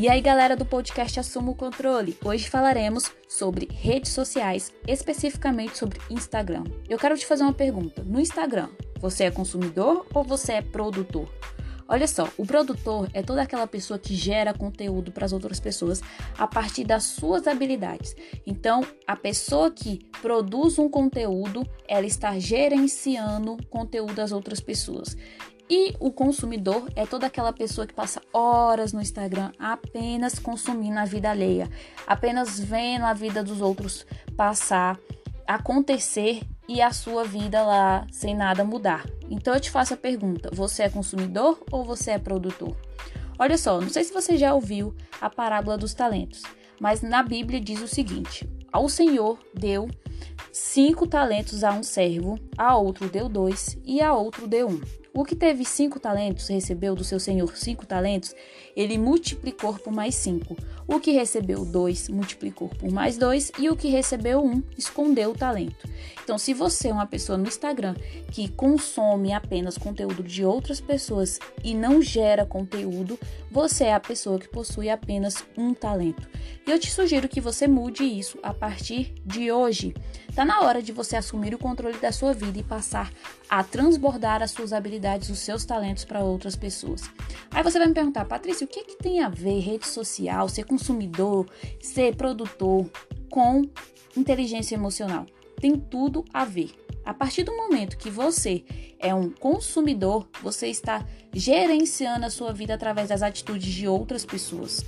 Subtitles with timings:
[0.00, 2.16] E aí, galera do podcast Assuma o Controle.
[2.24, 6.64] Hoje falaremos sobre redes sociais, especificamente sobre Instagram.
[6.88, 8.02] Eu quero te fazer uma pergunta.
[8.02, 11.28] No Instagram, você é consumidor ou você é produtor?
[11.86, 16.00] Olha só, o produtor é toda aquela pessoa que gera conteúdo para as outras pessoas
[16.38, 18.16] a partir das suas habilidades.
[18.46, 25.14] Então, a pessoa que produz um conteúdo, ela está gerenciando conteúdo das outras pessoas.
[25.70, 31.04] E o consumidor é toda aquela pessoa que passa horas no Instagram apenas consumindo a
[31.04, 31.70] vida alheia,
[32.08, 34.04] apenas vendo a vida dos outros
[34.36, 34.98] passar,
[35.46, 39.06] acontecer e a sua vida lá sem nada mudar.
[39.30, 42.76] Então eu te faço a pergunta: você é consumidor ou você é produtor?
[43.38, 46.42] Olha só, não sei se você já ouviu a parábola dos talentos,
[46.80, 49.88] mas na Bíblia diz o seguinte: ao Senhor deu
[50.50, 54.99] cinco talentos a um servo, a outro deu dois e a outro deu um.
[55.12, 58.34] O que teve cinco talentos recebeu do seu senhor cinco talentos,
[58.76, 60.56] ele multiplicou por mais cinco.
[60.86, 65.36] O que recebeu dois multiplicou por mais dois, e o que recebeu um escondeu o
[65.36, 65.88] talento.
[66.22, 67.94] Então, se você é uma pessoa no Instagram
[68.30, 73.18] que consome apenas conteúdo de outras pessoas e não gera conteúdo,
[73.50, 76.28] você é a pessoa que possui apenas um talento.
[76.66, 79.92] E eu te sugiro que você mude isso a partir de hoje.
[80.34, 83.12] Tá na hora de você assumir o controle da sua vida e passar
[83.48, 87.02] a transbordar as suas habilidades, os seus talentos para outras pessoas.
[87.50, 90.64] Aí você vai me perguntar, Patrícia, o que, que tem a ver rede social, ser
[90.64, 91.46] consumidor,
[91.80, 92.88] ser produtor
[93.28, 93.62] com
[94.16, 95.26] inteligência emocional?
[95.60, 96.70] Tem tudo a ver.
[97.04, 98.64] A partir do momento que você
[98.98, 104.84] é um consumidor, você está gerenciando a sua vida através das atitudes de outras pessoas.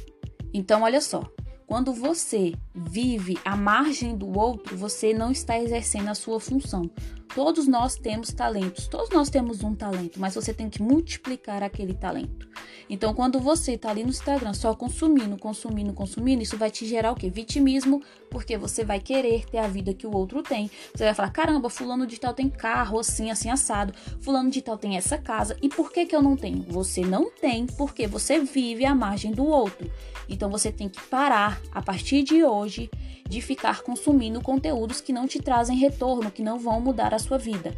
[0.54, 1.24] Então, olha só,
[1.72, 6.82] quando você vive à margem do outro, você não está exercendo a sua função.
[7.34, 11.94] Todos nós temos talentos, todos nós temos um talento, mas você tem que multiplicar aquele
[11.94, 12.46] talento.
[12.88, 17.12] Então, quando você está ali no Instagram só consumindo, consumindo, consumindo, isso vai te gerar
[17.12, 17.30] o quê?
[17.30, 20.70] Vitimismo, porque você vai querer ter a vida que o outro tem.
[20.94, 24.76] Você vai falar: caramba, fulano de tal tem carro assim, assim, assado, fulano de tal
[24.76, 26.62] tem essa casa, e por que, que eu não tenho?
[26.68, 29.90] Você não tem porque você vive à margem do outro.
[30.28, 32.90] Então, você tem que parar a partir de hoje
[33.28, 37.38] de ficar consumindo conteúdos que não te trazem retorno, que não vão mudar a sua
[37.38, 37.76] vida.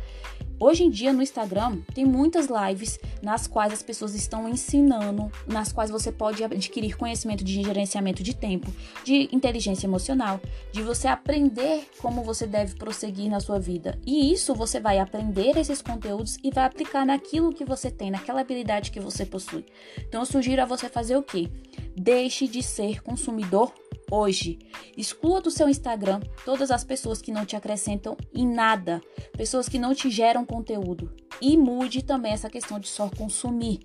[0.67, 5.71] Hoje em dia no Instagram tem muitas lives nas quais as pessoas estão ensinando, nas
[5.71, 8.73] quais você pode adquirir conhecimento de gerenciamento de tempo,
[9.05, 10.41] de inteligência emocional,
[10.73, 13.99] de você aprender como você deve prosseguir na sua vida.
[14.07, 18.41] E isso você vai aprender esses conteúdos e vai aplicar naquilo que você tem, naquela
[18.41, 19.67] habilidade que você possui.
[19.99, 21.51] Então eu sugiro a você fazer o quê?
[21.95, 23.71] Deixe de ser consumidor
[24.11, 24.59] hoje.
[24.97, 29.01] Exclua do seu Instagram todas as pessoas que não te acrescentam em nada,
[29.37, 31.13] pessoas que não te geram conteúdo.
[31.41, 33.81] E mude também essa questão de só consumir.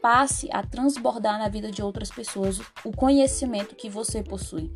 [0.00, 4.70] Passe a transbordar na vida de outras pessoas o conhecimento que você possui.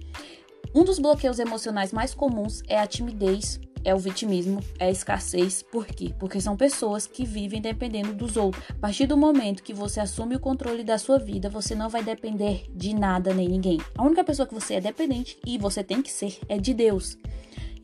[0.75, 5.63] Um dos bloqueios emocionais mais comuns é a timidez, é o vitimismo, é a escassez.
[5.63, 6.15] Por quê?
[6.19, 8.65] Porque são pessoas que vivem dependendo dos outros.
[8.71, 12.03] A partir do momento que você assume o controle da sua vida, você não vai
[12.03, 13.79] depender de nada nem ninguém.
[13.97, 17.17] A única pessoa que você é dependente e você tem que ser é de Deus.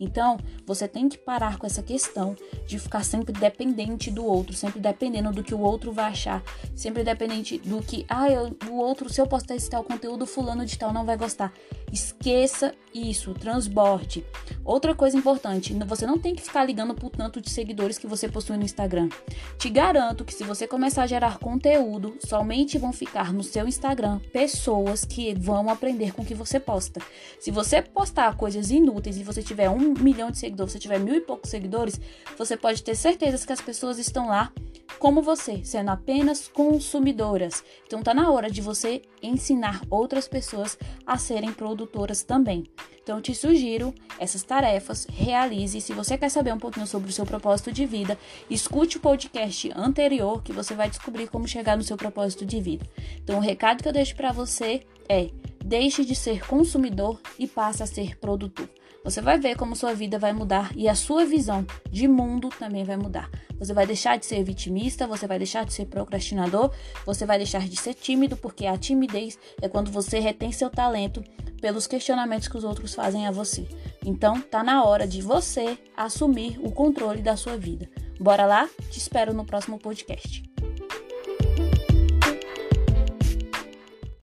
[0.00, 4.80] Então, você tem que parar com essa questão de ficar sempre dependente do outro, sempre
[4.80, 6.42] dependendo do que o outro vai achar,
[6.74, 10.64] sempre dependente do que, ah, eu, o outro, se eu postar esse tal conteúdo, fulano
[10.64, 11.52] de tal não vai gostar.
[11.92, 14.24] Esqueça isso, transborde.
[14.64, 18.28] Outra coisa importante, você não tem que ficar ligando por tanto de seguidores que você
[18.28, 19.10] possui no Instagram.
[19.58, 24.20] Te garanto que se você começar a gerar conteúdo, somente vão ficar no seu Instagram
[24.32, 27.00] pessoas que vão aprender com o que você posta.
[27.38, 31.14] Se você postar coisas inúteis e você tiver um milhão de seguidores, você tiver mil
[31.14, 32.00] e poucos seguidores,
[32.38, 34.50] você pode ter certeza que as pessoas estão lá
[34.98, 37.62] como você, sendo apenas consumidoras.
[37.86, 42.64] Então tá na hora de você ensinar outras pessoas a serem produtoras também.
[43.02, 45.80] Então te sugiro essas tarefas, realize.
[45.80, 48.18] Se você quer saber um pouquinho sobre o seu propósito de vida,
[48.48, 52.86] escute o podcast anterior que você vai descobrir como chegar no seu propósito de vida.
[53.22, 55.28] Então o recado que eu deixo para você é:
[55.64, 58.68] deixe de ser consumidor e passe a ser produtor.
[59.02, 62.84] Você vai ver como sua vida vai mudar e a sua visão de mundo também
[62.84, 63.30] vai mudar.
[63.58, 66.70] Você vai deixar de ser vitimista, você vai deixar de ser procrastinador,
[67.04, 71.22] você vai deixar de ser tímido, porque a timidez é quando você retém seu talento
[71.60, 73.66] pelos questionamentos que os outros fazem a você.
[74.04, 77.88] Então, tá na hora de você assumir o controle da sua vida.
[78.18, 78.68] Bora lá?
[78.90, 80.53] Te espero no próximo podcast.